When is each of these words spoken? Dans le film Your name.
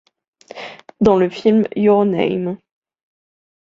Dans 0.99 1.15
le 1.15 1.29
film 1.29 1.67
Your 1.75 2.05
name. 2.05 2.57